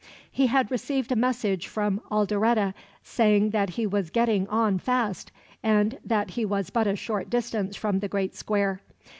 [0.31, 5.31] He had received a message from Alderete saying that he was getting on fast,
[5.61, 8.81] and that he was but a short distance from the great square.